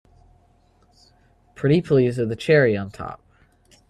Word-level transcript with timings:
Pretty 1.53 1.79
please 1.79 2.17
with 2.17 2.31
a 2.31 2.35
cherry 2.35 2.75
on 2.75 2.89
top! 2.89 3.21